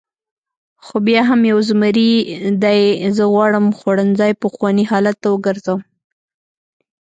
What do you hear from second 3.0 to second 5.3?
زه غواړم خوړنځای پخواني حالت ته